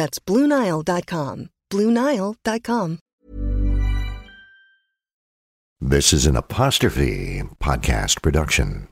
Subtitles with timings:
[0.00, 1.50] That's BlueNile.com.
[1.70, 2.98] BlueNile.com.
[5.82, 8.89] This is an apostrophe podcast production.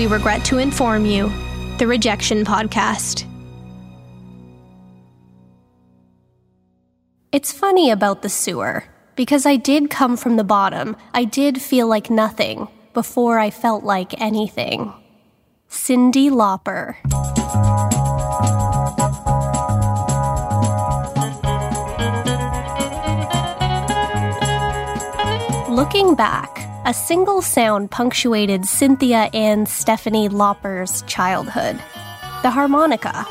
[0.00, 1.30] We Regret to Inform You,
[1.76, 3.26] the Rejection Podcast.
[7.32, 8.84] It's funny about the sewer,
[9.14, 10.96] because I did come from the bottom.
[11.12, 14.90] I did feel like nothing before I felt like anything.
[15.68, 16.96] Cyndi Lauper.
[25.68, 31.78] Looking back, a single sound punctuated Cynthia Ann Stephanie Lauper's childhood
[32.42, 33.26] the harmonica.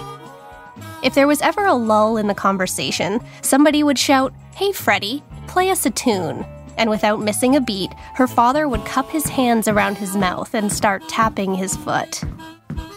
[1.02, 5.72] If there was ever a lull in the conversation, somebody would shout, Hey, Freddie, play
[5.72, 6.46] us a tune.
[6.78, 10.72] And without missing a beat, her father would cup his hands around his mouth and
[10.72, 12.22] start tapping his foot.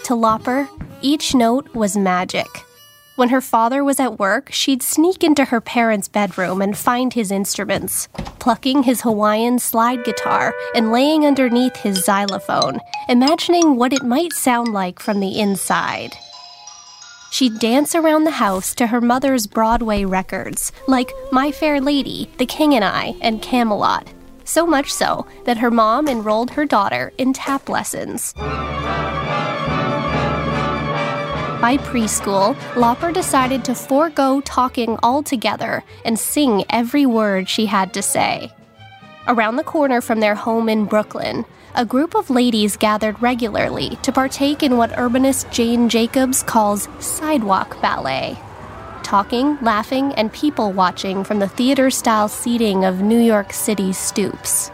[0.04, 0.68] To Lauper,
[1.00, 2.46] each note was magic.
[3.14, 7.30] When her father was at work, she'd sneak into her parents' bedroom and find his
[7.30, 8.08] instruments,
[8.38, 12.80] plucking his Hawaiian slide guitar and laying underneath his xylophone,
[13.10, 16.16] imagining what it might sound like from the inside.
[17.30, 22.46] She'd dance around the house to her mother's Broadway records, like My Fair Lady, The
[22.46, 24.08] King and I, and Camelot.
[24.44, 28.34] So much so that her mom enrolled her daughter in tap lessons.
[31.62, 38.02] By preschool, Lauper decided to forego talking altogether and sing every word she had to
[38.02, 38.52] say.
[39.28, 41.44] Around the corner from their home in Brooklyn,
[41.76, 47.80] a group of ladies gathered regularly to partake in what urbanist Jane Jacobs calls sidewalk
[47.80, 48.36] ballet.
[49.04, 54.72] Talking, laughing, and people watching from the theater style seating of New York City stoops.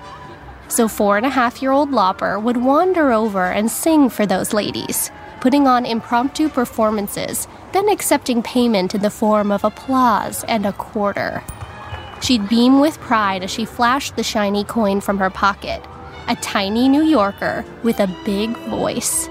[0.69, 4.55] So, four and a half year old Lauper would wander over and sing for those
[4.55, 5.11] ladies,
[5.41, 11.43] putting on impromptu performances, then accepting payment in the form of applause and a quarter.
[12.21, 15.83] She'd beam with pride as she flashed the shiny coin from her pocket,
[16.27, 19.29] a tiny New Yorker with a big voice.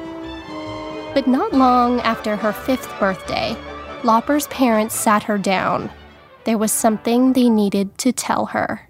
[1.13, 3.55] But not long after her fifth birthday,
[4.03, 5.89] Lauper's parents sat her down.
[6.45, 8.87] There was something they needed to tell her.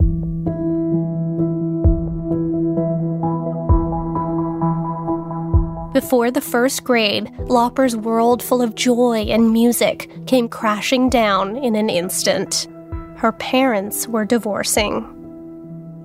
[5.98, 11.76] Before the first grade, Lauper's world full of joy and music came crashing down in
[11.76, 12.68] an instant.
[13.16, 15.12] Her parents were divorcing.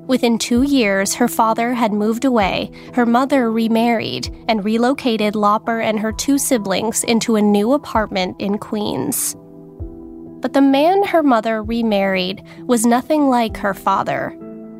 [0.06, 6.00] Within two years, her father had moved away, her mother remarried, and relocated Lauper and
[6.00, 9.36] her two siblings into a new apartment in Queens.
[10.40, 14.28] But the man her mother remarried was nothing like her father,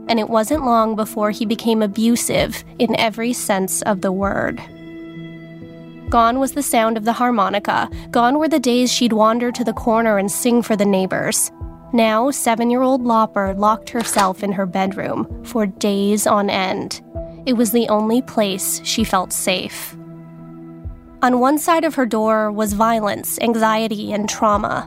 [0.09, 4.63] and it wasn't long before he became abusive in every sense of the word.
[6.13, 9.73] Gone was the sound of the harmonica, gone were the days she'd wander to the
[9.73, 11.51] corner and sing for the neighbors.
[11.95, 17.01] Now, seven year old Lauper locked herself in her bedroom for days on end.
[17.47, 19.97] It was the only place she felt safe.
[21.23, 24.87] On one side of her door was violence, anxiety, and trauma.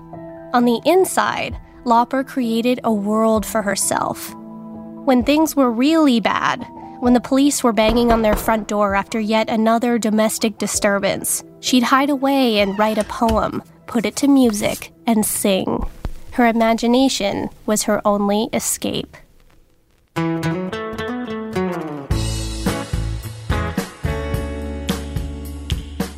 [0.53, 4.31] On the inside, Lauper created a world for herself.
[5.05, 6.67] When things were really bad,
[6.99, 11.83] when the police were banging on their front door after yet another domestic disturbance, she'd
[11.83, 15.85] hide away and write a poem, put it to music, and sing.
[16.31, 19.15] Her imagination was her only escape.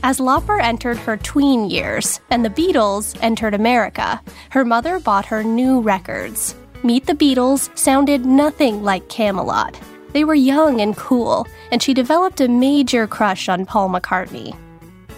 [0.04, 4.22] As Lauper entered her tween years and the Beatles entered America,
[4.52, 6.56] her mother bought her new records.
[6.82, 9.78] Meet the Beatles sounded nothing like Camelot.
[10.14, 14.58] They were young and cool, and she developed a major crush on Paul McCartney.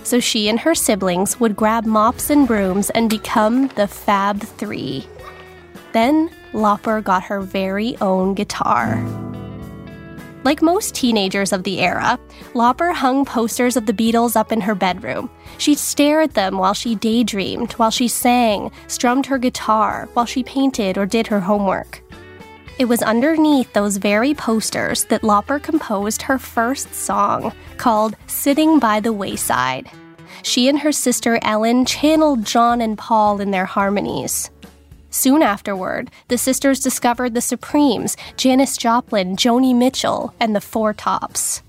[0.04, 5.06] So she and her siblings would grab mops and brooms and become the Fab Three.
[5.92, 9.04] Then Lauper got her very own guitar.
[10.44, 12.18] Like most teenagers of the era,
[12.54, 15.30] Lauper hung posters of the Beatles up in her bedroom.
[15.58, 20.44] She'd stare at them while she daydreamed, while she sang, strummed her guitar, while she
[20.44, 22.02] painted or did her homework.
[22.80, 29.02] It was underneath those very posters that Lauper composed her first song, called Sitting by
[29.02, 29.92] the Wayside.
[30.44, 34.50] She and her sister Ellen channeled John and Paul in their harmonies.
[35.10, 41.62] Soon afterward, the sisters discovered the Supremes, Janis Joplin, Joni Mitchell, and the Four Tops.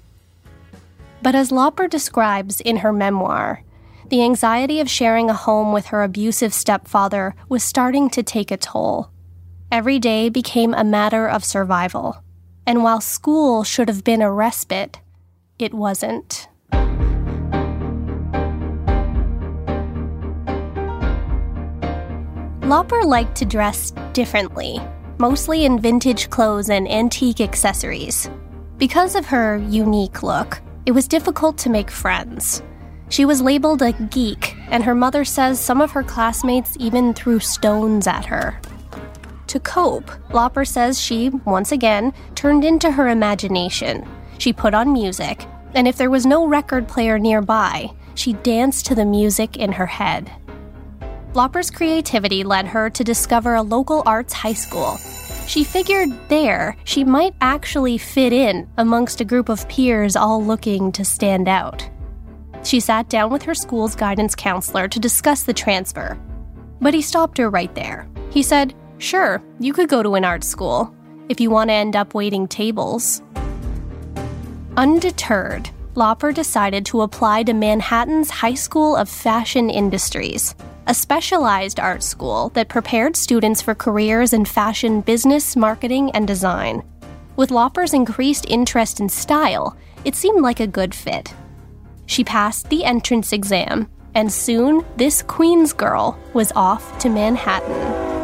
[1.22, 3.64] But as Lauper describes in her memoir,
[4.10, 8.56] the anxiety of sharing a home with her abusive stepfather was starting to take a
[8.56, 9.10] toll.
[9.72, 12.24] Every day became a matter of survival.
[12.66, 14.98] And while school should have been a respite,
[15.60, 16.48] it wasn't.
[22.62, 24.80] Lauper liked to dress differently,
[25.18, 28.28] mostly in vintage clothes and antique accessories.
[28.76, 32.60] Because of her unique look, it was difficult to make friends.
[33.08, 37.38] She was labeled a geek, and her mother says some of her classmates even threw
[37.38, 38.60] stones at her.
[39.50, 44.08] To cope, Lauper says she, once again, turned into her imagination.
[44.38, 45.44] She put on music,
[45.74, 49.86] and if there was no record player nearby, she danced to the music in her
[49.86, 50.30] head.
[51.32, 54.98] Lauper's creativity led her to discover a local arts high school.
[55.48, 60.92] She figured there she might actually fit in amongst a group of peers all looking
[60.92, 61.90] to stand out.
[62.62, 66.16] She sat down with her school's guidance counselor to discuss the transfer.
[66.80, 68.08] But he stopped her right there.
[68.30, 70.94] He said, Sure, you could go to an art school
[71.30, 73.22] if you want to end up waiting tables.
[74.76, 80.54] Undeterred, Lauper decided to apply to Manhattan's High School of Fashion Industries,
[80.86, 86.82] a specialized art school that prepared students for careers in fashion business, marketing, and design.
[87.36, 91.32] With Lauper's increased interest in style, it seemed like a good fit.
[92.04, 98.19] She passed the entrance exam, and soon this Queens girl was off to Manhattan.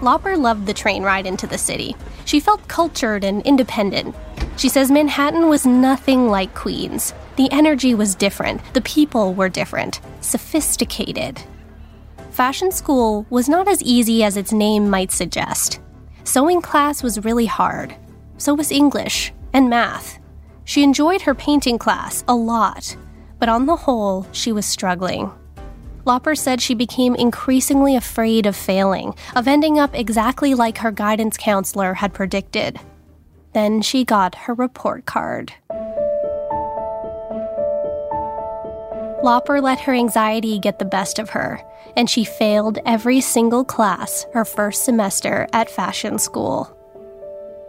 [0.00, 1.96] Lauper loved the train ride into the city.
[2.24, 4.14] She felt cultured and independent.
[4.56, 7.14] She says Manhattan was nothing like Queens.
[7.36, 11.40] The energy was different, the people were different, sophisticated.
[12.30, 15.80] Fashion school was not as easy as its name might suggest.
[16.24, 17.94] Sewing class was really hard.
[18.36, 20.18] So was English and math.
[20.64, 22.96] She enjoyed her painting class a lot,
[23.38, 25.32] but on the whole, she was struggling.
[26.04, 31.36] Lauper said she became increasingly afraid of failing, of ending up exactly like her guidance
[31.36, 32.80] counselor had predicted.
[33.52, 35.52] Then she got her report card.
[39.22, 41.60] Lauper let her anxiety get the best of her,
[41.96, 46.74] and she failed every single class her first semester at fashion school.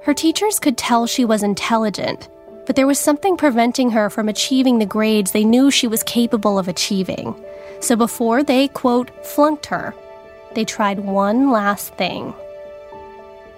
[0.04, 2.30] Her teachers could tell she was intelligent,
[2.68, 6.60] but there was something preventing her from achieving the grades they knew she was capable
[6.60, 7.34] of achieving.
[7.82, 9.94] So before they, quote, flunked her,
[10.54, 12.34] they tried one last thing.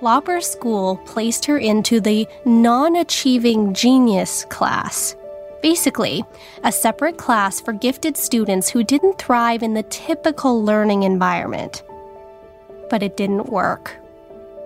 [0.02, 5.16] Lauper's school placed her into the non achieving genius class.
[5.62, 6.24] Basically,
[6.64, 11.84] a separate class for gifted students who didn't thrive in the typical learning environment.
[12.90, 13.96] But it didn't work.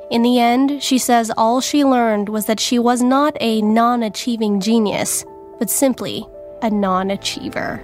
[0.09, 4.03] In the end, she says all she learned was that she was not a non
[4.03, 5.25] achieving genius,
[5.59, 6.25] but simply
[6.61, 7.81] a non achiever.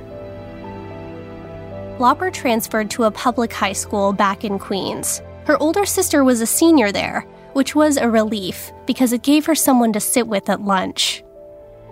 [2.02, 5.22] Lauper transferred to a public high school back in Queens.
[5.46, 9.54] Her older sister was a senior there, which was a relief because it gave her
[9.54, 11.24] someone to sit with at lunch.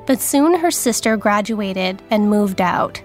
[0.08, 3.00] But soon her sister graduated and moved out.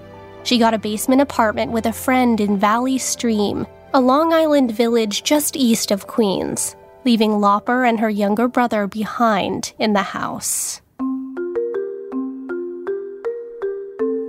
[0.44, 5.25] She got a basement apartment with a friend in Valley Stream, a Long Island village
[5.25, 10.80] just east of Queens, leaving Lauper and her younger brother behind in the house.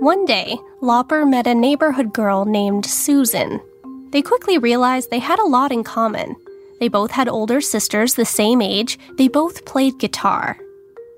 [0.06, 3.60] One day, Lauper met a neighborhood girl named Susan.
[4.12, 6.36] They quickly realized they had a lot in common.
[6.78, 10.58] They both had older sisters the same age, they both played guitar.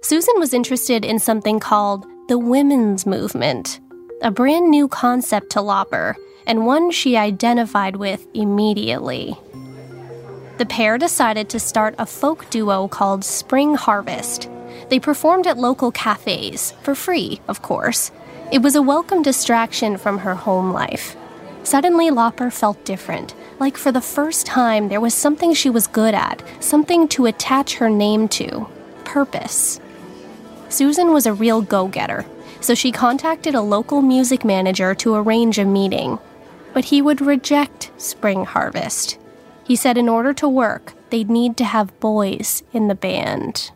[0.00, 3.78] Susan was interested in something called the women's movement,
[4.23, 6.14] a brand new concept to Lauper,
[6.47, 9.37] and one she identified with immediately.
[10.57, 14.49] The pair decided to start a folk duo called Spring Harvest.
[14.88, 18.11] They performed at local cafes, for free, of course.
[18.50, 21.17] It was a welcome distraction from her home life.
[21.64, 26.14] Suddenly, Lauper felt different, like for the first time there was something she was good
[26.14, 28.67] at, something to attach her name to
[29.05, 29.81] purpose.
[30.71, 32.25] Susan was a real go getter,
[32.61, 36.19] so she contacted a local music manager to arrange a meeting.
[36.73, 39.19] But he would reject Spring Harvest.
[39.64, 43.71] He said in order to work, they'd need to have boys in the band.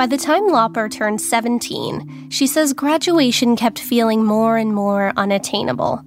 [0.00, 6.02] By the time Lauper turned 17, she says graduation kept feeling more and more unattainable.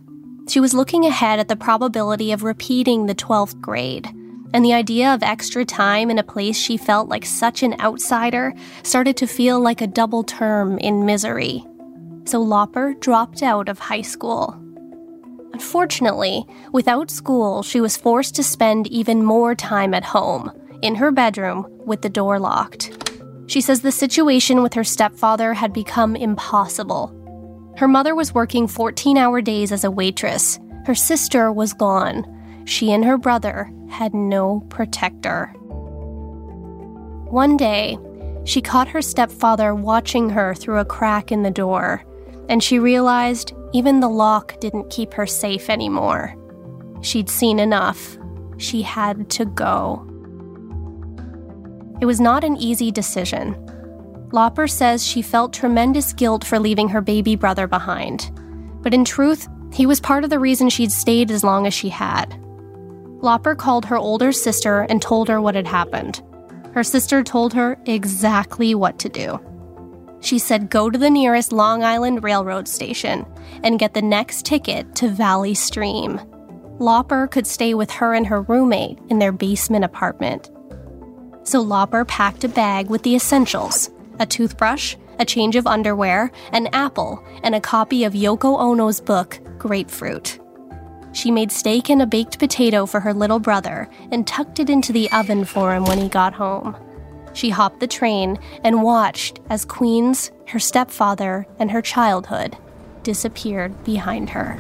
[0.50, 4.08] She was looking ahead at the probability of repeating the 12th grade,
[4.52, 8.56] and the idea of extra time in a place she felt like such an outsider
[8.82, 11.64] started to feel like a double term in misery.
[12.26, 14.60] So Lauper dropped out of high school.
[15.54, 21.12] Unfortunately, without school, she was forced to spend even more time at home, in her
[21.12, 23.03] bedroom, with the door locked.
[23.48, 27.14] She says the situation with her stepfather had become impossible.
[27.78, 30.60] Her mother was working 14 hour days as a waitress.
[30.86, 32.26] Her sister was gone.
[32.66, 35.48] She and her brother had no protector.
[37.30, 37.98] One day,
[38.46, 42.04] she caught her stepfather watching her through a crack in the door,
[42.50, 46.36] and she realized even the lock didn't keep her safe anymore.
[47.02, 48.18] She'd seen enough.
[48.58, 50.08] She had to go.
[52.02, 53.56] It was not an easy decision.
[54.34, 58.32] Lauper says she felt tremendous guilt for leaving her baby brother behind.
[58.82, 61.90] But in truth, he was part of the reason she'd stayed as long as she
[61.90, 62.32] had.
[63.22, 66.22] Lauper called her older sister and told her what had happened.
[66.74, 69.40] Her sister told her exactly what to do.
[70.20, 73.26] She said, Go to the nearest Long Island Railroad station
[73.64, 76.20] and get the next ticket to Valley Stream.
[76.80, 80.50] Lauper could stay with her and her roommate in their basement apartment
[81.44, 86.68] so Lauper packed a bag with the essentials a toothbrush, a change of underwear, an
[86.68, 90.40] apple, and a copy of Yoko Ono's book, Grapefruit.
[91.14, 94.94] She made steak and a baked potato for her little brother and tucked it into
[94.94, 96.76] the oven for him when he got home.
[97.34, 102.56] She hopped the train and watched as Queens, her stepfather, and her childhood
[103.04, 104.60] disappeared behind her.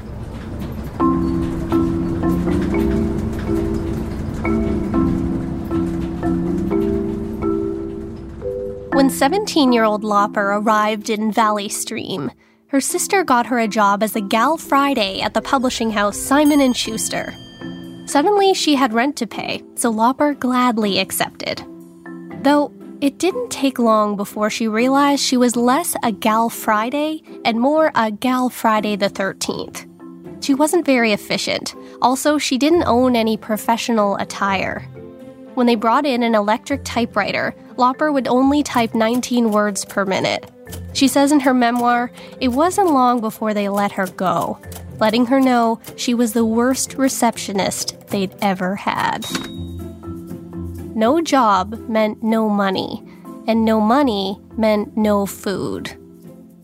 [8.93, 12.29] When 17 year old Lauper arrived in Valley Stream,
[12.67, 16.71] her sister got her a job as a gal Friday at the publishing house Simon
[16.73, 17.33] & Schuster.
[18.05, 21.65] Suddenly, she had rent to pay, so Lauper gladly accepted.
[22.43, 22.71] Though
[23.01, 27.91] it didn't take long before she realized she was less a gal Friday and more
[27.95, 29.89] a gal Friday the 13th.
[30.43, 31.73] She wasn't very efficient.
[32.03, 34.81] Also, she didn't own any professional attire.
[35.55, 40.49] When they brought in an electric typewriter, Lauper would only type 19 words per minute.
[40.93, 44.59] She says in her memoir, it wasn't long before they let her go,
[44.99, 49.25] letting her know she was the worst receptionist they'd ever had.
[50.95, 53.03] No job meant no money,
[53.47, 55.97] and no money meant no food.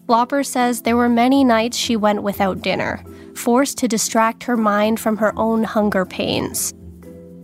[0.08, 3.04] Lauper says there were many nights she went without dinner,
[3.36, 6.74] forced to distract her mind from her own hunger pains.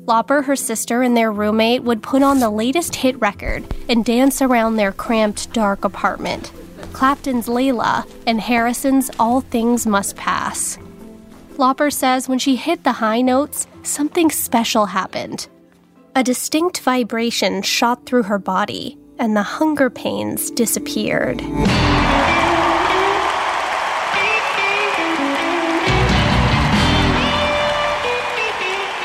[0.05, 4.39] Lauper, her sister, and their roommate would put on the latest hit record and dance
[4.39, 6.51] around their cramped, dark apartment.
[6.93, 10.77] Clapton's Layla and Harrison's All Things Must Pass.
[11.57, 15.47] Lauper says when she hit the high notes, something special happened.
[16.15, 21.41] A distinct vibration shot through her body, and the hunger pains disappeared.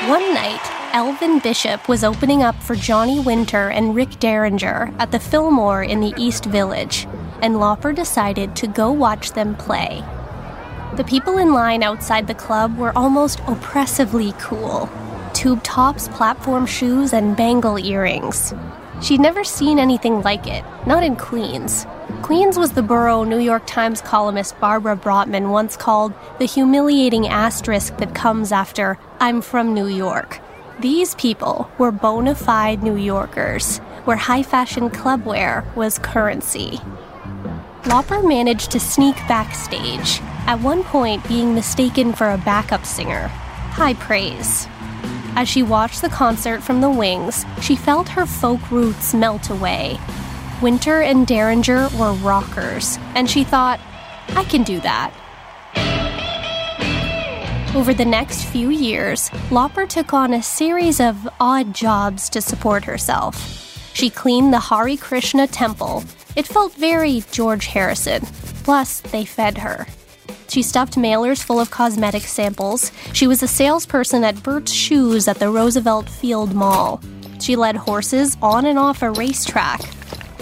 [0.07, 5.21] One night, Elvin Bishop was opening up for Johnny Winter and Rick Derringer at the
[5.21, 7.07] Fillmore in the East Village,
[7.43, 10.03] and Lauper decided to go watch them play.
[10.97, 14.91] The people in line outside the club were almost oppressively cool
[15.33, 18.53] tube tops, platform shoes, and bangle earrings.
[19.01, 21.87] She'd never seen anything like it, not in Queens.
[22.23, 27.97] Queens was the borough New York Times columnist Barbara Brotman once called the humiliating asterisk
[27.99, 30.41] that comes after I'm from New York.
[30.81, 36.81] These people were bona fide New Yorkers, where high fashion clubwear was currency.
[37.83, 43.29] Lauper managed to sneak backstage, at one point being mistaken for a backup singer.
[43.29, 44.67] High praise.
[45.37, 50.01] As she watched the concert from the wings, she felt her folk roots melt away.
[50.63, 53.81] Winter and Derringer were rockers, and she thought,
[54.31, 55.13] I can do that.
[57.73, 62.85] Over the next few years, Lauper took on a series of odd jobs to support
[62.85, 63.37] herself.
[63.95, 66.03] She cleaned the Hare Krishna temple.
[66.35, 68.23] It felt very George Harrison.
[68.65, 69.87] Plus, they fed her.
[70.49, 72.91] She stuffed mailers full of cosmetic samples.
[73.13, 77.01] She was a salesperson at Burt's Shoes at the Roosevelt Field Mall.
[77.39, 79.81] She led horses on and off a racetrack.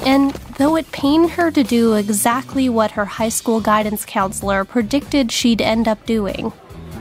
[0.06, 5.30] And though it pained her to do exactly what her high school guidance counselor predicted
[5.30, 6.54] she'd end up doing,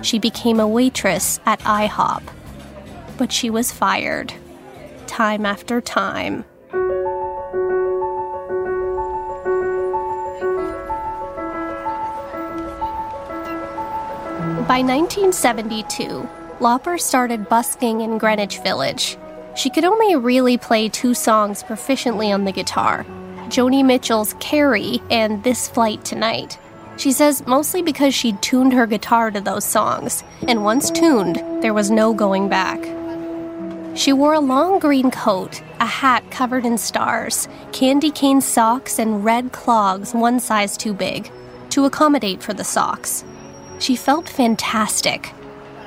[0.07, 2.23] she became a waitress at IHOP.
[3.17, 4.33] But she was fired.
[5.05, 6.45] Time after time.
[14.65, 19.17] By 1972, Lauper started busking in Greenwich Village.
[19.57, 23.05] She could only really play two songs proficiently on the guitar
[23.49, 26.57] Joni Mitchell's Carey and This Flight Tonight.
[26.97, 31.73] She says mostly because she'd tuned her guitar to those songs, and once tuned, there
[31.73, 32.79] was no going back.
[33.95, 39.23] She wore a long green coat, a hat covered in stars, candy cane socks, and
[39.23, 41.31] red clogs one size too big
[41.69, 43.23] to accommodate for the socks.
[43.79, 45.33] She felt fantastic,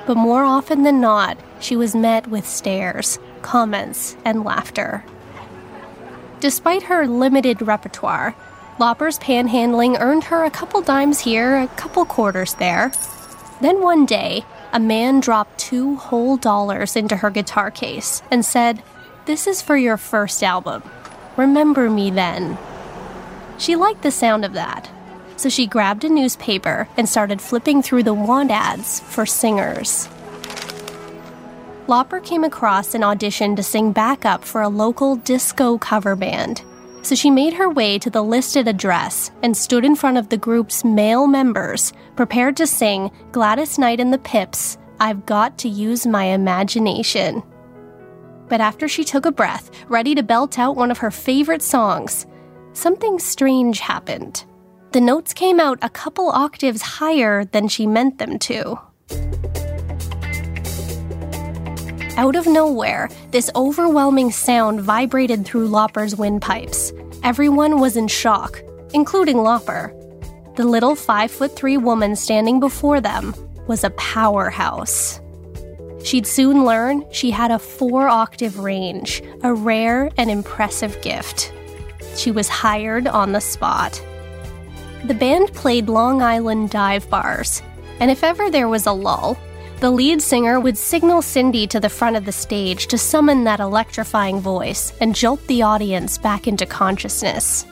[0.07, 5.03] but more often than not, she was met with stares, comments, and laughter.
[6.39, 8.35] Despite her limited repertoire,
[8.79, 12.91] Lauper's panhandling earned her a couple dimes here, a couple quarters there.
[13.61, 18.81] Then one day, a man dropped two whole dollars into her guitar case and said,
[19.25, 20.83] This is for your first album.
[21.37, 22.57] Remember me then.
[23.57, 24.89] She liked the sound of that,
[25.37, 30.07] so she grabbed a newspaper and started flipping through the want ads for singers.
[31.87, 36.63] Lauper came across an audition to sing backup for a local disco cover band.
[37.03, 40.37] So she made her way to the listed address and stood in front of the
[40.37, 46.05] group's male members, prepared to sing Gladys Knight and the Pips, I've Got to Use
[46.05, 47.41] My Imagination.
[48.49, 52.27] But after she took a breath, ready to belt out one of her favorite songs,
[52.73, 54.45] something strange happened
[54.91, 58.77] the notes came out a couple octaves higher than she meant them to.
[62.17, 66.91] Out of nowhere, this overwhelming sound vibrated through Lauper's windpipes.
[67.23, 68.61] Everyone was in shock,
[68.93, 69.95] including Lauper.
[70.57, 73.33] The little five foot three woman standing before them
[73.65, 75.21] was a powerhouse.
[76.03, 81.53] She'd soon learn she had a four octave range, a rare and impressive gift.
[82.17, 84.03] She was hired on the spot.
[85.05, 87.61] The band played Long Island dive bars,
[87.99, 89.37] and if ever there was a lull,
[89.81, 93.59] the lead singer would signal Cyndi to the front of the stage to summon that
[93.59, 97.65] electrifying voice and jolt the audience back into consciousness.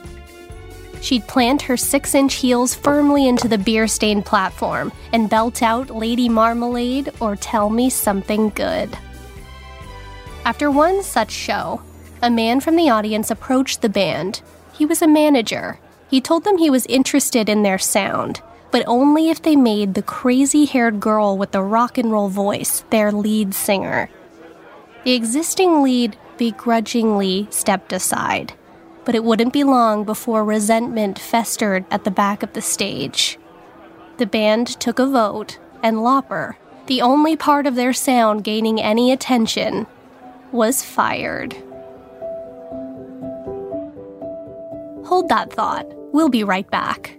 [1.02, 5.92] She'd plant her six inch heels firmly into the beer stained platform and belt out
[5.92, 8.98] Lady Marmalade or Tell Me Something Good.
[10.46, 11.82] After one such show,
[12.24, 14.42] a man from the audience approached the band.
[14.74, 18.42] He was a manager he told them he was interested in their sound,
[18.72, 22.84] but only if they made the crazy haired girl with the rock and roll voice
[22.90, 24.10] their lead singer.
[25.04, 28.54] The existing lead begrudgingly stepped aside,
[29.06, 33.38] but it wouldn't be long before resentment festered at the back of the stage.
[34.18, 36.56] The band took a vote, and Lauper,
[36.88, 39.88] the only part of their sound gaining any attention,
[40.52, 41.54] was fired.
[45.06, 45.86] Hold that thought.
[46.12, 47.19] We'll be right back.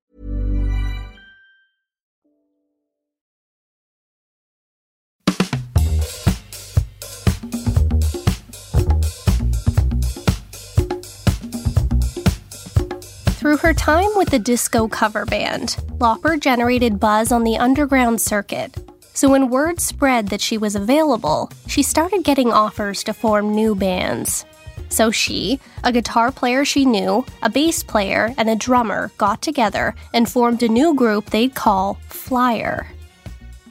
[13.41, 18.77] Through her time with the disco cover band, Lauper generated buzz on the underground circuit.
[19.15, 23.73] So when word spread that she was available, she started getting offers to form new
[23.73, 24.45] bands.
[24.89, 29.95] So she, a guitar player she knew, a bass player, and a drummer got together
[30.13, 32.85] and formed a new group they'd call Flyer.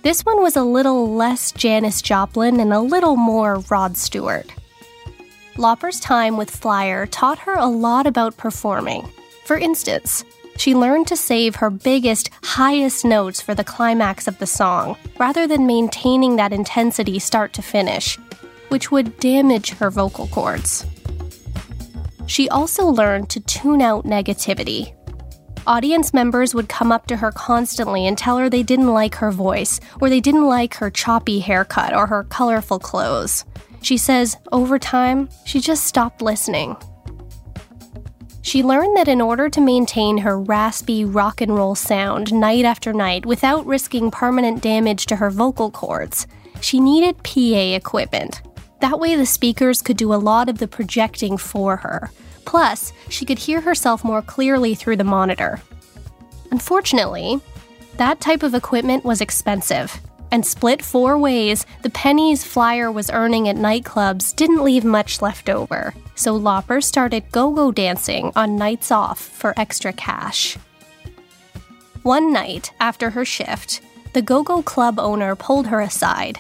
[0.03, 4.53] This one was a little less Janis Joplin and a little more Rod Stewart.
[5.55, 9.09] Lauper's time with Flyer taught her a lot about performing.
[9.51, 10.25] For instance,
[10.59, 15.49] she learned to save her biggest, highest notes for the climax of the song, rather
[15.49, 18.17] than maintaining that intensity start to finish,
[18.69, 20.87] which would damage her vocal cords.
[22.29, 24.95] She also learned to tune out negativity.
[25.67, 29.33] Audience members would come up to her constantly and tell her they didn't like her
[29.33, 33.45] voice, or they didn't like her choppy haircut or her colorful clothes.
[33.83, 36.77] She says, over time, she just stopped listening.
[38.43, 42.93] She learned that in order to maintain her raspy rock and roll sound night after
[42.93, 46.27] night without risking permanent damage to her vocal cords,
[46.61, 48.41] she needed PA equipment.
[48.81, 52.11] That way, the speakers could do a lot of the projecting for her.
[52.47, 55.61] Plus, she could hear herself more clearly through the monitor.
[56.51, 57.41] Unfortunately,
[57.99, 60.01] that type of equipment was expensive,
[60.33, 65.51] and split four ways, the pennies Flyer was earning at nightclubs didn't leave much left
[65.51, 65.95] over.
[66.21, 70.59] So Lauper started go go dancing on nights off for extra cash.
[72.03, 73.81] One night, after her shift,
[74.13, 76.39] the go go club owner pulled her aside.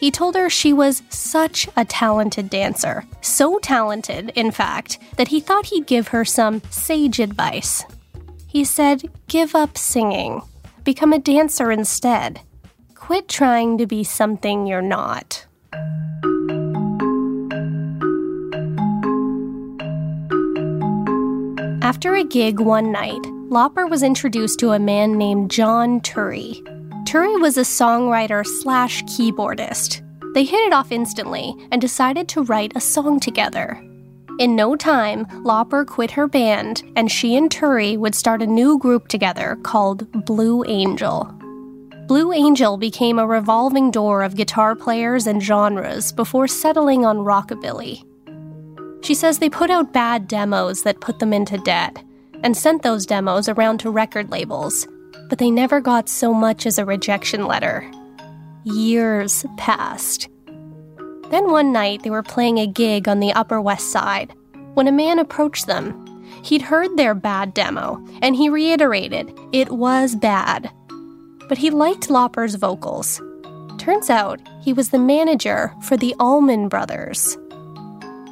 [0.00, 3.04] He told her she was such a talented dancer.
[3.20, 7.84] So talented, in fact, that he thought he'd give her some sage advice.
[8.46, 10.40] He said, Give up singing,
[10.84, 12.40] become a dancer instead.
[12.94, 15.44] Quit trying to be something you're not.
[21.88, 26.60] After a gig one night, Lauper was introduced to a man named John Turi.
[27.06, 30.02] Turi was a songwriter slash keyboardist.
[30.34, 33.82] They hit it off instantly and decided to write a song together.
[34.38, 38.78] In no time, Lauper quit her band, and she and Turi would start a new
[38.78, 41.24] group together called Blue Angel.
[42.06, 48.04] Blue Angel became a revolving door of guitar players and genres before settling on rockabilly.
[49.02, 52.02] She says they put out bad demos that put them into debt
[52.42, 54.86] and sent those demos around to record labels,
[55.28, 57.90] but they never got so much as a rejection letter.
[58.64, 60.28] Years passed.
[61.30, 64.32] Then one night they were playing a gig on the Upper West Side
[64.74, 66.04] when a man approached them.
[66.42, 70.70] He'd heard their bad demo, and he reiterated it was bad.
[71.48, 73.20] But he liked Lauper's vocals.
[73.78, 77.36] Turns out he was the manager for the Allman Brothers.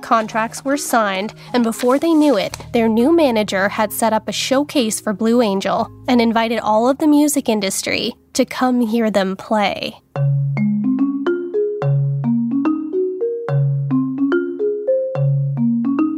[0.02, 4.32] Contracts were signed, and before they knew it, their new manager had set up a
[4.32, 9.36] showcase for Blue Angel and invited all of the music industry to come hear them
[9.36, 10.00] play.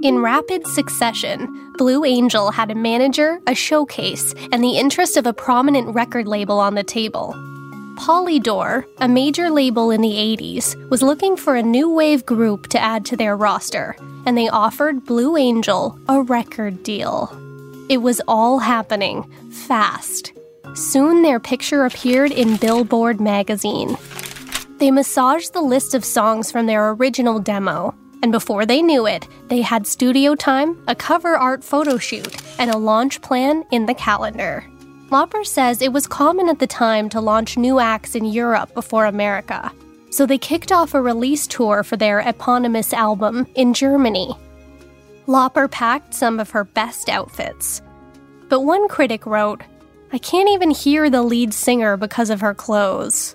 [0.03, 5.33] In rapid succession, Blue Angel had a manager, a showcase, and the interest of a
[5.33, 7.35] prominent record label on the table.
[7.99, 12.79] Polydor, a major label in the 80s, was looking for a new wave group to
[12.79, 17.29] add to their roster, and they offered Blue Angel a record deal.
[17.89, 20.33] It was all happening fast.
[20.75, 23.97] Soon their picture appeared in Billboard magazine.
[24.79, 29.27] They massaged the list of songs from their original demo, and before they knew it,
[29.49, 33.95] they had studio time, a cover art photo shoot, and a launch plan in the
[33.95, 34.65] calendar.
[35.11, 39.07] Lauper says it was common at the time to launch new acts in Europe before
[39.07, 39.73] America,
[40.11, 44.35] so they kicked off a release tour for their eponymous album in Germany.
[45.27, 47.81] Lauper packed some of her best outfits.
[48.51, 49.63] But one critic wrote,
[50.13, 53.35] I can't even hear the lead singer because of her clothes.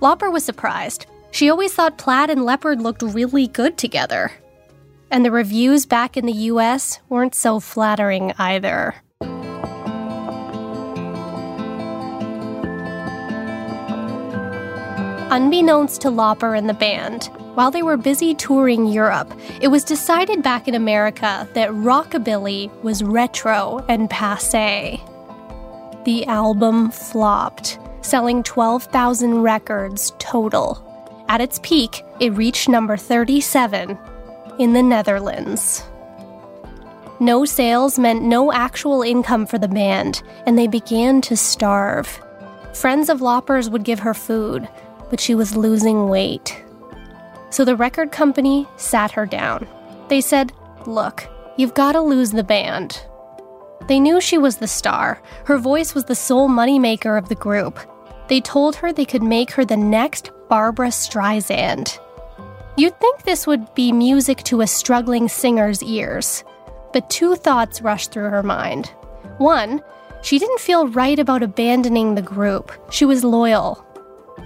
[0.00, 1.04] Lauper was surprised.
[1.30, 4.32] She always thought plaid and leopard looked really good together.
[5.10, 8.94] And the reviews back in the US weren't so flattering either.
[15.32, 20.42] Unbeknownst to Lauper and the band, while they were busy touring Europe, it was decided
[20.42, 25.00] back in America that rockabilly was retro and passe.
[26.04, 30.84] The album flopped, selling 12,000 records total.
[31.28, 33.96] At its peak, it reached number 37
[34.58, 35.84] in the Netherlands.
[37.20, 42.20] No sales meant no actual income for the band, and they began to starve.
[42.74, 44.68] Friends of Lauper's would give her food,
[45.10, 46.64] but she was losing weight.
[47.50, 49.68] So the record company sat her down.
[50.08, 50.52] They said,
[50.86, 53.04] Look, you've got to lose the band.
[53.88, 55.20] They knew she was the star.
[55.44, 57.78] Her voice was the sole moneymaker of the group.
[58.28, 61.98] They told her they could make her the next Barbra Streisand.
[62.76, 66.44] You'd think this would be music to a struggling singer's ears,
[66.92, 68.86] but two thoughts rushed through her mind.
[69.38, 69.82] One,
[70.22, 72.72] she didn't feel right about abandoning the group.
[72.90, 73.84] She was loyal.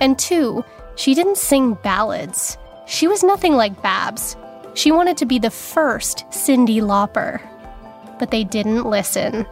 [0.01, 0.65] And two,
[0.97, 2.59] she didn't sing ballads.
[2.87, 4.37] She was nothing like Babs.
[4.75, 7.41] She wanted to be the first Cyndi Lauper.
[8.19, 9.47] But they didn't listen.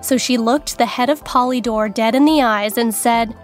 [0.00, 3.34] So she looked the head of Polydor dead in the eyes and said,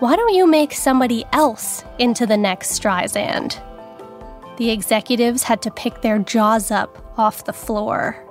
[0.00, 3.60] why don't you make somebody else into the next Streisand?
[4.56, 8.24] The executives had to pick their jaws up off the floor.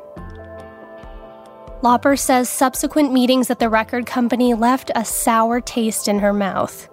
[1.81, 6.89] Lauper says subsequent meetings at the record company left a sour taste in her mouth.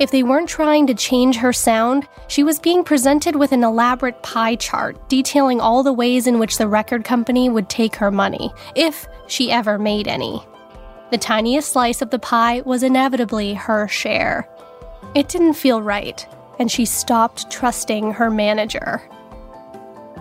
[0.00, 4.20] If they weren't trying to change her sound, she was being presented with an elaborate
[4.22, 8.52] pie chart detailing all the ways in which the record company would take her money,
[8.74, 10.42] if she ever made any.
[11.12, 14.48] The tiniest slice of the pie was inevitably her share.
[15.14, 16.26] It didn't feel right,
[16.58, 19.00] and she stopped trusting her manager.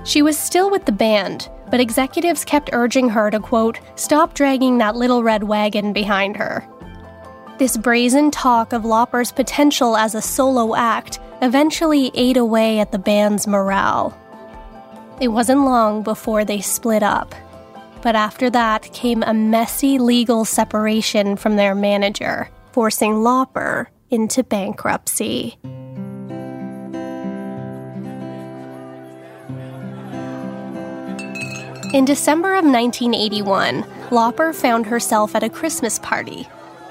[0.05, 4.77] She was still with the band, but executives kept urging her to, quote, stop dragging
[4.77, 6.63] that little red wagon behind her.
[7.57, 12.99] This brazen talk of Lauper's potential as a solo act eventually ate away at the
[12.99, 14.17] band's morale.
[15.21, 17.35] It wasn't long before they split up
[18.03, 25.57] but after that came a messy legal separation from their manager, forcing Lauper into bankruptcy.
[31.93, 36.45] In December of 1981, Lauper found herself at a Christmas party.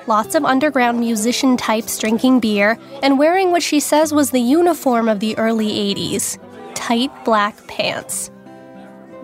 [0.07, 5.09] Lots of underground musician types drinking beer and wearing what she says was the uniform
[5.09, 6.38] of the early 80s
[6.75, 8.31] tight black pants.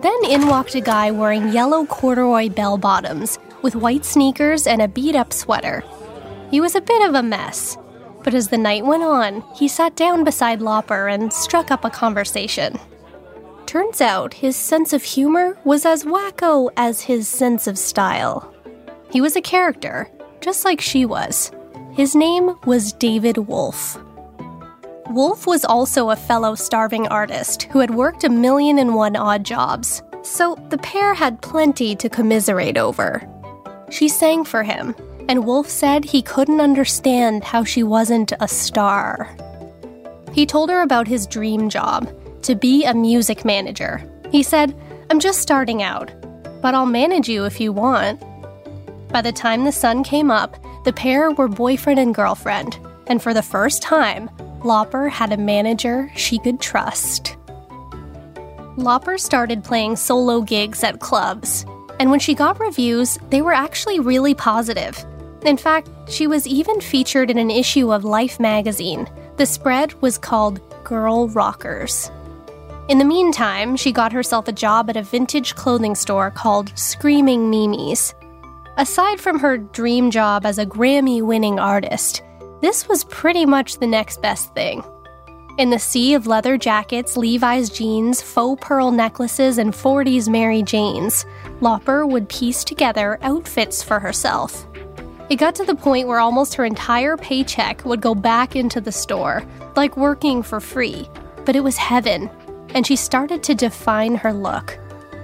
[0.01, 4.87] Then in walked a guy wearing yellow corduroy bell bottoms with white sneakers and a
[4.87, 5.83] beat up sweater.
[6.49, 7.77] He was a bit of a mess,
[8.23, 11.89] but as the night went on, he sat down beside Lauper and struck up a
[11.89, 12.79] conversation.
[13.65, 18.53] Turns out his sense of humor was as wacko as his sense of style.
[19.11, 20.09] He was a character,
[20.41, 21.51] just like she was.
[21.91, 23.97] His name was David Wolff.
[25.09, 29.43] Wolff was also a fellow starving artist who had worked a million and one odd
[29.43, 33.27] jobs, so the pair had plenty to commiserate over.
[33.89, 34.95] She sang for him,
[35.27, 39.35] and Wolff said he couldn't understand how she wasn't a star.
[40.31, 42.07] He told her about his dream job
[42.43, 44.03] to be a music manager.
[44.31, 44.75] He said,
[45.09, 46.11] I'm just starting out,
[46.61, 48.21] but I'll manage you if you want.
[49.09, 53.33] By the time the sun came up, the pair were boyfriend and girlfriend and for
[53.33, 54.29] the first time,
[54.61, 57.35] Lauper had a manager she could trust.
[58.77, 61.65] Lauper started playing solo gigs at clubs,
[61.99, 65.03] and when she got reviews, they were actually really positive.
[65.43, 69.09] In fact, she was even featured in an issue of Life magazine.
[69.37, 72.11] The spread was called Girl Rockers.
[72.89, 77.49] In the meantime, she got herself a job at a vintage clothing store called Screaming
[77.49, 78.13] Mimi's.
[78.79, 82.23] Aside from her dream job as a Grammy winning artist,
[82.61, 84.81] this was pretty much the next best thing.
[85.57, 91.25] In the sea of leather jackets, Levi's jeans, faux pearl necklaces, and 40s Mary Janes,
[91.59, 94.65] Lauper would piece together outfits for herself.
[95.29, 98.93] It got to the point where almost her entire paycheck would go back into the
[98.93, 99.43] store,
[99.75, 101.05] like working for free.
[101.43, 102.29] But it was heaven,
[102.73, 104.79] and she started to define her look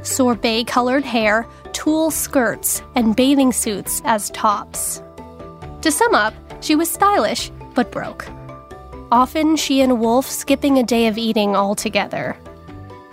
[0.05, 5.03] sorbet colored hair, tulle skirts, and bathing suits as tops.
[5.81, 8.25] To sum up, she was stylish, but broke.
[9.11, 12.37] Often, she and Wolff skipping a day of eating altogether.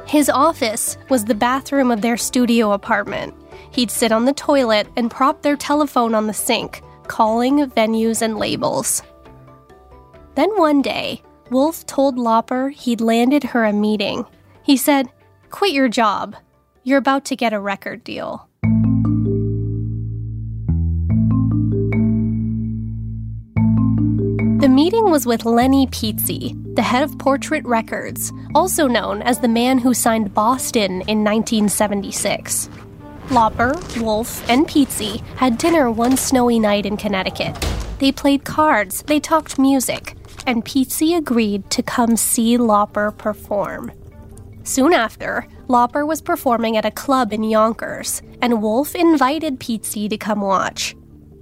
[0.07, 3.35] His office was the bathroom of their studio apartment.
[3.73, 8.39] He'd sit on the toilet and prop their telephone on the sink, calling venues and
[8.39, 9.03] labels.
[10.35, 14.25] Then one day, Wolff told Lauper he'd landed her a meeting.
[14.63, 15.11] He said,
[15.51, 16.37] Quit your job.
[16.85, 18.49] You're about to get a record deal.
[24.63, 29.49] The meeting was with Lennie Petze, the head of Portrait Records, also known as the
[29.49, 32.69] man who signed Boston in 1976.
[33.31, 37.61] Lauper, Wolff, and Petze had dinner one snowy night in Connecticut.
[37.99, 43.91] They played cards, they talked music, and Petze agreed to come see Lauper perform.
[44.63, 50.17] Soon after, Lauper was performing at a club in Yonkers, and Wolff invited Pizzi to
[50.17, 50.95] come watch.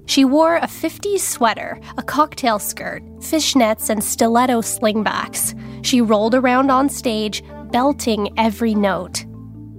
[0.06, 5.54] She wore a 50s sweater, a cocktail skirt, fishnets, and stiletto slingbacks.
[5.84, 9.24] She rolled around on stage, belting every note.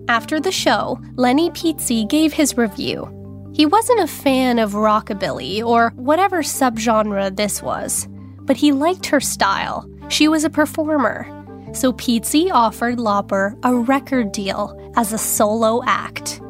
[0.08, 3.08] After the show, Lennie Petze gave his review.
[3.54, 8.08] He wasn't a fan of rockabilly or whatever subgenre this was,
[8.42, 9.90] but he liked her style.
[10.10, 11.28] She was a performer,
[11.74, 16.42] so Pizzi offered Lauper a record deal as a solo act.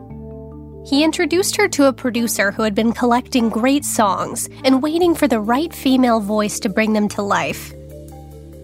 [0.92, 5.26] He introduced her to a producer who had been collecting great songs and waiting for
[5.26, 7.72] the right female voice to bring them to life.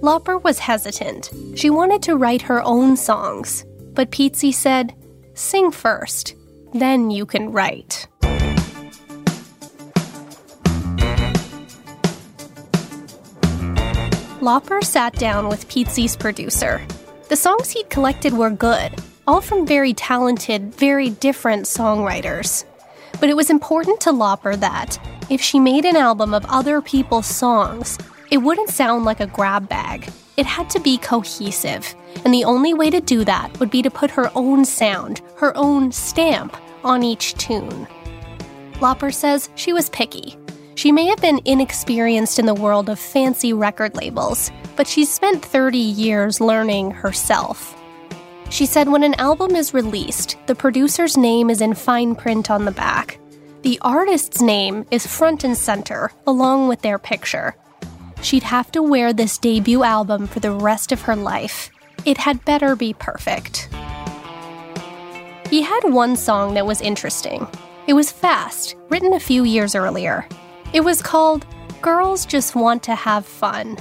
[0.02, 1.30] Lauper was hesitant.
[1.56, 3.64] She wanted to write her own songs,
[3.94, 4.94] but Petze said,
[5.36, 6.36] Sing first,
[6.74, 8.10] then you can write.
[14.42, 16.86] Lauper sat down with Petze's producer.
[17.30, 18.92] The songs he'd collected were good,
[19.28, 22.64] all from very talented, very different songwriters.
[23.20, 24.98] But it was important to Lauper that,
[25.30, 27.98] if she made an album of other people's songs,
[28.32, 30.10] it wouldn't sound like a grab bag.
[30.38, 33.90] It had to be cohesive, and the only way to do that would be to
[33.90, 37.88] put her own sound, her own stamp, on each tune.
[38.76, 40.38] Lauper says she was picky.
[40.76, 45.44] She may have been inexperienced in the world of fancy record labels, but she's spent
[45.44, 47.77] 30 years learning herself.
[48.50, 52.66] She said when an album is released, the producer's name is in fine print on
[52.66, 53.20] the back.
[53.62, 57.56] The artist's name is front and center, along with their picture.
[58.22, 61.70] She'd have to wear this debut album for the rest of her life.
[62.06, 63.70] It had better be perfect.
[65.50, 67.48] He had one song that was interesting.
[67.88, 70.28] It was fast, written a few years earlier.
[70.74, 71.46] It was called
[71.82, 73.78] Girls Just Want to Have Fun,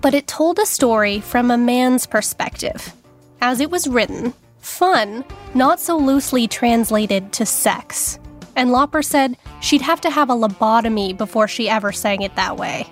[0.00, 2.92] but it told a story from a man's perspective.
[3.40, 5.24] As it was written, fun,
[5.54, 8.18] not so loosely translated to sex.
[8.54, 12.56] And Lauper said she'd have to have a lobotomy before she ever sang it that
[12.56, 12.86] way.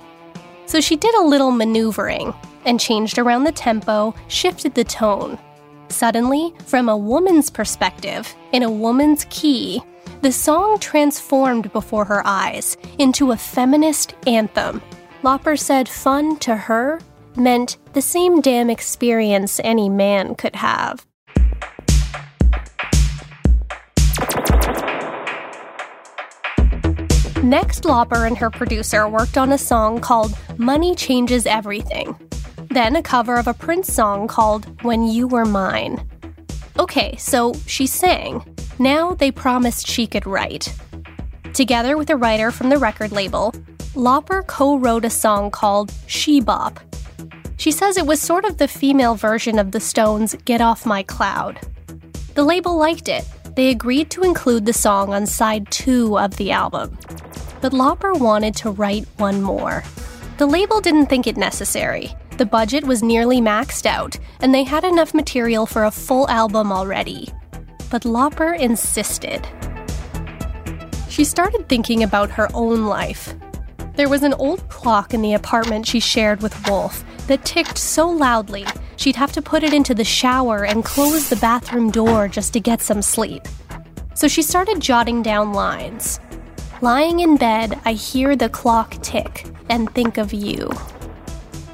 [0.66, 2.32] So she did a little maneuvering
[2.64, 5.38] and changed around the tempo, shifted the tone.
[5.88, 9.82] Suddenly, from a woman's perspective, in a woman's key,
[10.22, 14.82] the song transformed before her eyes into a feminist anthem.
[15.22, 17.00] Lauper said fun to her
[17.38, 21.06] meant the same damn experience any man could have.
[27.42, 32.14] Next, Lauper and her producer worked on a song called Money Changes Everything,
[32.68, 36.06] then a cover of a Prince song called When You Were Mine.
[36.78, 38.44] Okay, so she sang,
[38.78, 40.74] now they promised she could write.
[41.54, 43.52] Together with a writer from the record label,
[43.94, 46.78] Lauper co wrote a song called She Bop.
[47.58, 51.02] She says it was sort of the female version of the Stones' Get Off My
[51.02, 51.58] Cloud.
[52.34, 53.24] The label liked it.
[53.56, 56.96] They agreed to include the song on side two of the album.
[57.60, 59.82] But Lauper wanted to write one more.
[60.36, 62.14] The label didn't think it necessary.
[62.36, 66.70] The budget was nearly maxed out, and they had enough material for a full album
[66.70, 67.28] already.
[67.90, 69.44] But Lauper insisted.
[71.08, 73.34] She started thinking about her own life.
[73.96, 78.08] There was an old clock in the apartment she shared with Wolff that ticked so
[78.08, 78.66] loudly
[78.96, 82.60] she'd have to put it into the shower and close the bathroom door just to
[82.60, 83.42] get some sleep.
[84.14, 86.18] So she started jotting down lines.
[86.80, 90.70] Lying in bed, I hear the clock tick and think of you.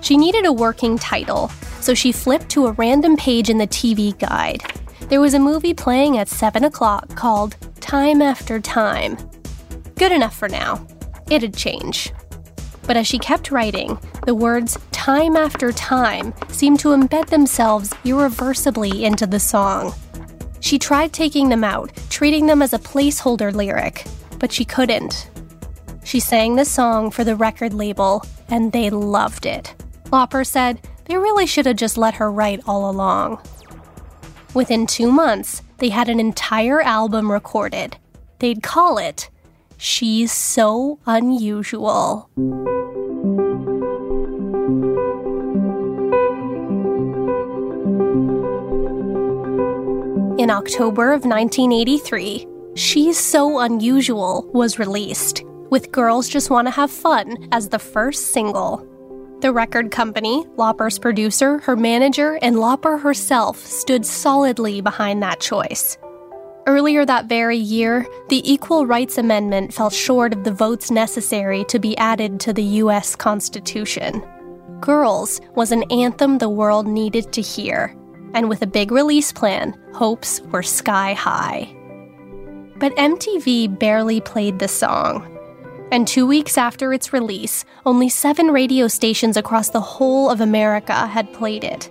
[0.03, 1.49] She needed a working title,
[1.81, 4.63] so she flipped to a random page in the TV guide.
[5.09, 9.17] There was a movie playing at 7 o'clock called Time After Time.
[9.97, 10.87] Good enough for now.
[11.31, 12.13] It'd change.
[12.87, 19.05] But as she kept writing, the words time after time seemed to embed themselves irreversibly
[19.05, 19.95] into the song.
[20.61, 24.07] She tried taking them out, treating them as a placeholder lyric,
[24.39, 25.29] but she couldn't.
[26.05, 29.75] She sang the song for the record label, and they loved it.
[30.07, 33.41] Lauper said they really should have just let her write all along.
[34.55, 37.97] Within two months, they had an entire album recorded.
[38.39, 39.29] They'd call it
[39.77, 42.29] She's So Unusual.
[50.39, 52.47] In October of 1983,
[52.77, 58.87] She's So Unusual was released, with Girls Just Wanna Have Fun as the first single.
[59.41, 65.99] The record company, Lauper's producer, her manager, and Lauper herself stood solidly behind that choice.
[66.67, 71.79] Earlier that very year, the Equal Rights Amendment fell short of the votes necessary to
[71.79, 73.15] be added to the U.S.
[73.15, 74.25] Constitution.
[74.81, 77.95] Girls was an anthem the world needed to hear,
[78.33, 81.71] and with a big release plan, hopes were sky high.
[82.77, 85.31] But MTV barely played the song.
[85.93, 91.07] And two weeks after its release, only seven radio stations across the whole of America
[91.07, 91.91] had played it.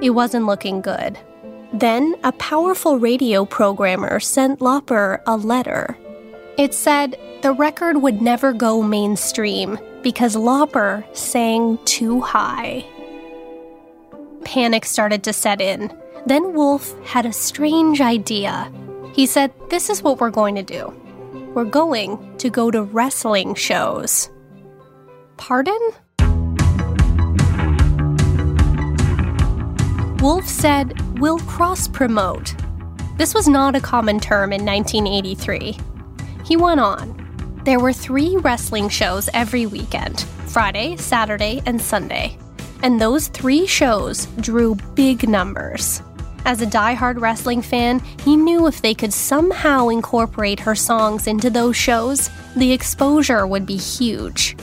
[0.00, 1.18] It wasn't looking good.
[1.72, 5.96] Then, a powerful radio programmer sent Lauper a letter.
[6.58, 12.84] It said the record would never go mainstream because Lauper sang too high.
[14.44, 15.92] Panic started to set in.
[16.26, 18.72] Then Wolff had a strange idea.
[19.12, 20.92] He said, This is what we're going to do
[21.56, 24.28] we're going to go to wrestling shows.
[25.38, 25.80] Pardon?
[30.26, 32.52] Wolff said, We'll cross promote.
[33.16, 35.78] This was not a common term in 1983.
[36.44, 37.60] He went on.
[37.62, 42.36] There were three wrestling shows every weekend Friday, Saturday, and Sunday.
[42.82, 46.02] And those three shows drew big numbers.
[46.44, 51.50] As a die-hard wrestling fan, he knew if they could somehow incorporate her songs into
[51.50, 54.56] those shows, the exposure would be huge.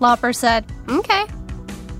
[0.00, 1.26] Lauper said, okay.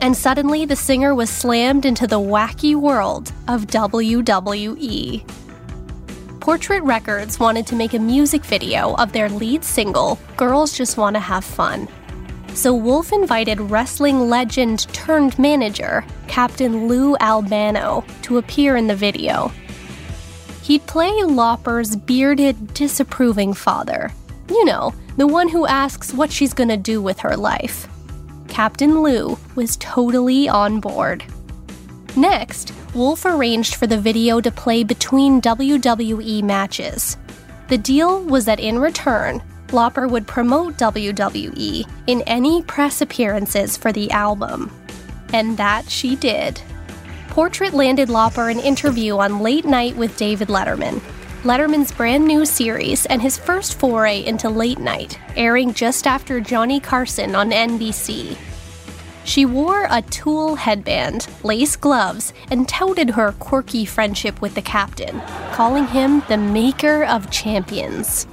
[0.01, 5.29] And suddenly the singer was slammed into the wacky world of WWE.
[6.41, 11.21] Portrait Records wanted to make a music video of their lead single, Girls Just Wanna
[11.21, 11.89] Have Fun
[12.57, 19.53] so Wolff invited wrestling legend turned manager, Captain Lou Albano, to appear in the video.
[20.63, 24.11] He'd play Lauper's bearded, disapproving father.
[24.49, 27.89] You know, the one who asks what she's gonna do with her life.
[28.57, 31.23] Captain Lou was totally on board.
[32.17, 37.19] Next, Wolff arranged for the video to play between WWE matches.
[37.69, 43.93] The deal was that in return, Lauper would promote WWE in any press appearances for
[43.93, 44.75] the album.
[45.35, 46.59] And that she did.
[47.29, 51.03] Portrait landed Lauper an interview on Late Night with David Letterman,
[51.45, 56.81] Letterman's brand new series and his first foray into late night, airing just after Johnny
[56.81, 58.37] Carson on NBC.
[59.25, 65.21] She wore a tulle headband, lace gloves, and touted her quirky friendship with the captain,
[65.53, 68.27] calling him the maker of champions.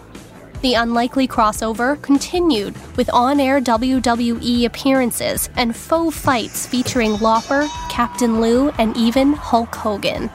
[0.62, 8.40] The unlikely crossover continued with on air WWE appearances and faux fights featuring Lauper, Captain
[8.40, 10.30] Lou, and even Hulk Hogan.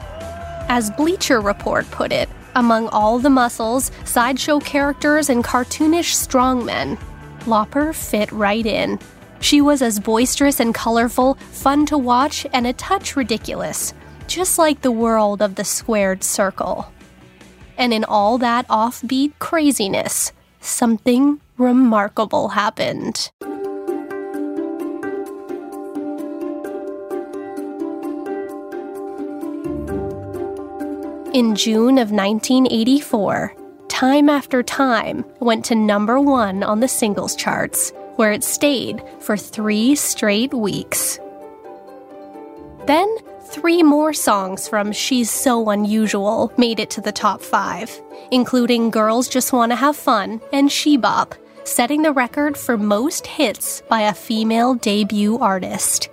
[0.69, 6.99] As Bleacher Report put it, among all the muscles, sideshow characters, and cartoonish strongmen,
[7.45, 8.99] Lauper fit right in.
[9.39, 13.93] She was as boisterous and colorful, fun to watch, and a touch ridiculous,
[14.27, 16.91] just like the world of the squared circle
[17.79, 23.31] and in all that offbeat craziness, something remarkable happened.
[31.33, 33.53] In June of 1984,
[33.87, 39.37] Time After Time went to number one on the singles charts, where it stayed for
[39.37, 41.19] three straight weeks.
[42.87, 43.07] Then,
[43.43, 48.01] three more songs from She's So Unusual made it to the top five,
[48.31, 53.83] including Girls Just Wanna Have Fun and She Bop, setting the record for most hits
[53.87, 56.09] by a female debut artist.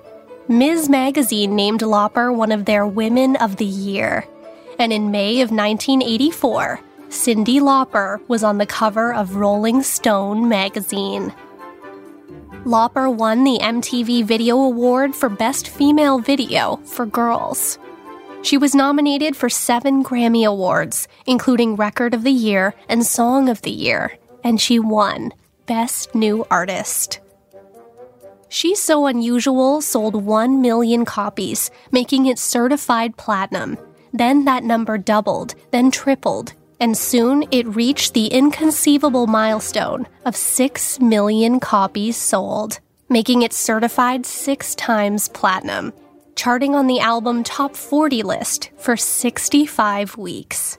[0.48, 0.90] Ms.
[0.90, 4.26] Magazine named Lauper one of their Women of the Year.
[4.78, 11.32] And in May of 1984, Cyndi Lauper was on the cover of Rolling Stone magazine.
[12.64, 17.78] Lauper won the MTV Video Award for Best Female Video for Girls.
[18.42, 23.62] She was nominated for seven Grammy Awards, including Record of the Year and Song of
[23.62, 25.32] the Year, and she won
[25.66, 27.20] Best New Artist.
[28.48, 33.78] She's So Unusual sold 1 million copies, making it certified platinum.
[34.16, 41.00] Then that number doubled, then tripled, and soon it reached the inconceivable milestone of 6
[41.00, 45.92] million copies sold, making it certified six times platinum,
[46.34, 50.78] charting on the album Top 40 list for 65 weeks.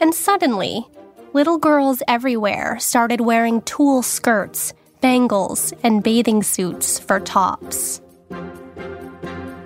[0.00, 0.88] And suddenly,
[1.32, 8.00] little girls everywhere started wearing tulle skirts, bangles, and bathing suits for tops.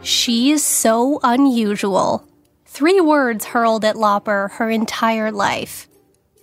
[0.02, 2.26] She's so unusual
[2.72, 5.88] Three words hurled at Lauper her entire life.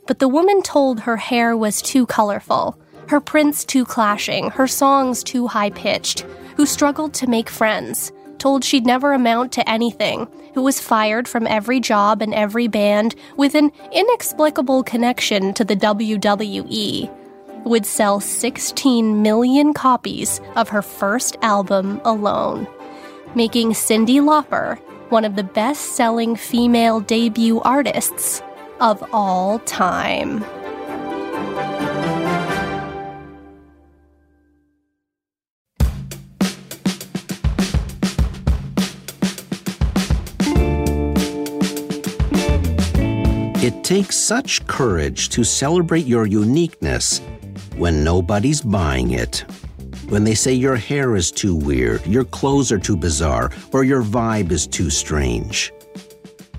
[0.08, 5.24] But the woman told her hair was too colorful, her prints too clashing, her songs
[5.24, 6.26] too high pitched,
[6.58, 11.48] who struggled to make friends, told she'd never amount to anything, who was fired from
[11.48, 17.10] every job and every band with an inexplicable connection to the WWE,
[17.64, 22.68] would sell 16 million copies of her first album alone,
[23.34, 24.78] making Cyndi Lauper
[25.12, 28.42] one of the best selling female debut artists
[28.80, 30.44] of all time.
[43.60, 47.20] It takes such courage to celebrate your uniqueness
[47.76, 49.44] when nobody's buying it
[50.10, 54.04] when they say your hair is too weird, your clothes are too bizarre, or your
[54.04, 55.74] vibe is too strange.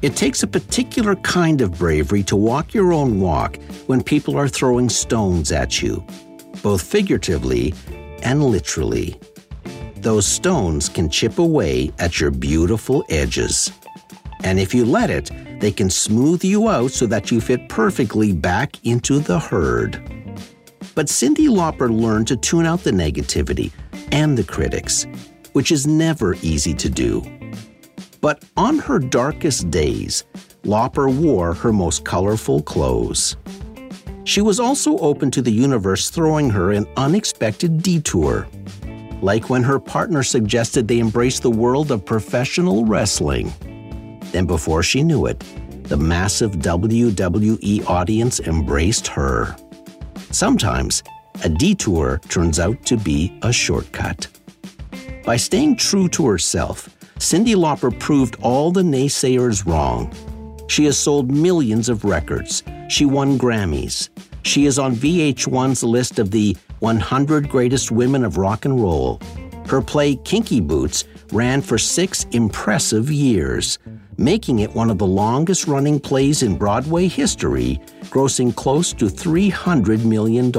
[0.00, 4.48] It takes a particular kind of bravery to walk your own walk when people are
[4.48, 6.04] throwing stones at you,
[6.62, 7.74] both figuratively
[8.22, 9.18] and literally.
[9.96, 13.72] Those stones can chip away at your beautiful edges.
[14.44, 18.32] And if you let it, they can smooth you out so that you fit perfectly
[18.32, 20.00] back into the herd.
[20.98, 23.70] But Cyndi Lauper learned to tune out the negativity
[24.10, 25.06] and the critics,
[25.52, 27.22] which is never easy to do.
[28.20, 30.24] But on her darkest days,
[30.64, 33.36] Lauper wore her most colorful clothes.
[34.24, 38.48] She was also open to the universe throwing her an unexpected detour,
[39.22, 43.52] like when her partner suggested they embrace the world of professional wrestling.
[44.32, 45.38] Then, before she knew it,
[45.84, 49.54] the massive WWE audience embraced her.
[50.30, 51.02] Sometimes,
[51.44, 54.28] a detour turns out to be a shortcut.
[55.24, 60.12] By staying true to herself, Cyndi Lauper proved all the naysayers wrong.
[60.68, 62.62] She has sold millions of records.
[62.88, 64.08] She won Grammys.
[64.42, 69.20] She is on VH1's list of the 100 greatest women of rock and roll.
[69.66, 73.78] Her play Kinky Boots ran for six impressive years,
[74.18, 80.04] making it one of the longest running plays in Broadway history, grossing close to $300
[80.04, 80.52] million.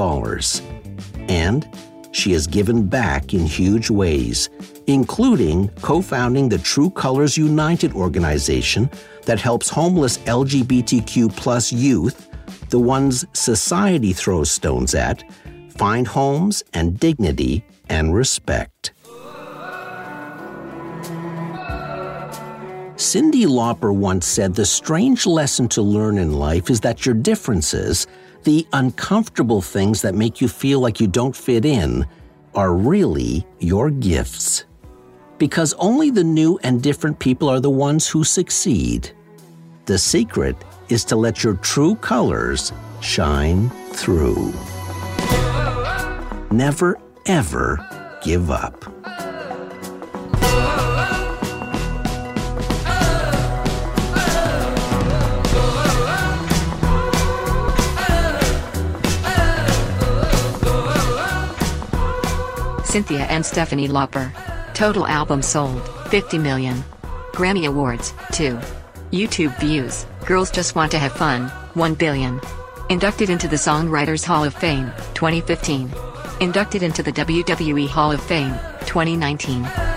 [1.29, 1.67] And
[2.11, 4.49] she has given back in huge ways,
[4.87, 8.89] including co founding the True Colors United organization
[9.25, 12.29] that helps homeless LGBTQ youth,
[12.69, 15.23] the ones society throws stones at,
[15.77, 18.93] find homes and dignity and respect.
[22.99, 28.07] Cyndi Lauper once said the strange lesson to learn in life is that your differences,
[28.43, 32.05] the uncomfortable things that make you feel like you don't fit in,
[32.55, 34.65] are really your gifts.
[35.37, 39.09] Because only the new and different people are the ones who succeed.
[39.85, 40.57] The secret
[40.89, 44.53] is to let your true colors shine through.
[46.51, 48.83] Never, ever give up.
[62.89, 64.33] Cynthia Ann Stephanie Lauper.
[64.73, 66.83] Total album sold, 50 million.
[67.33, 68.59] Grammy Awards, 2.
[69.11, 72.41] YouTube views, Girls Just Want to Have Fun, 1 billion.
[72.89, 75.93] Inducted into the Songwriters Hall of Fame, 2015.
[76.39, 78.55] Inducted into the WWE Hall of Fame,
[78.87, 79.88] 2019.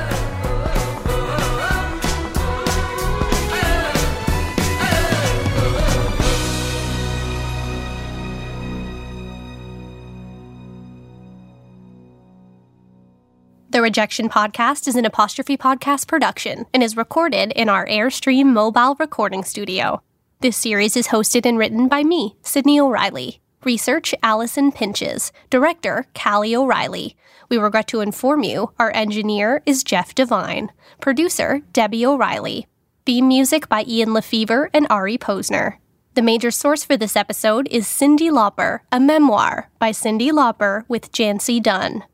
[13.73, 18.97] The Rejection Podcast is an apostrophe podcast production and is recorded in our Airstream mobile
[18.97, 20.03] recording studio.
[20.41, 23.41] This series is hosted and written by me, Sydney O'Reilly.
[23.65, 25.33] Research Allison Pinches.
[25.49, 27.17] Director Callie O'Reilly.
[27.49, 30.71] We regret to inform you our engineer is Jeff Devine.
[31.01, 32.67] Producer Debbie O'Reilly.
[33.07, 35.79] Theme music by Ian LeFeuvre and Ari Posner.
[36.13, 41.11] The major source for this episode is Cyndi Lauper, a memoir by Cyndi Lauper with
[41.11, 42.05] Jancee Dunn.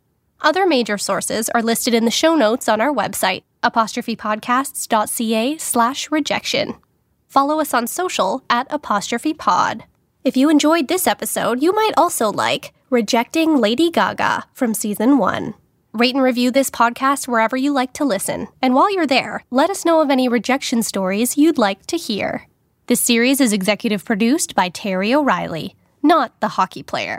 [0.40, 6.74] Other major sources are listed in the show notes on our website, apostrophepodcasts.ca slash rejection.
[7.26, 9.84] Follow us on social at apostrophe pod.
[10.24, 15.54] If you enjoyed this episode, you might also like Rejecting Lady Gaga from season one.
[15.92, 18.46] Rate and review this podcast wherever you like to listen.
[18.62, 22.46] And while you're there, let us know of any rejection stories you'd like to hear.
[22.86, 27.18] This series is executive produced by Terry O'Reilly, not the hockey player.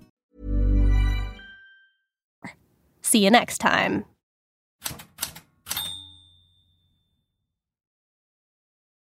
[3.11, 4.05] See you next time.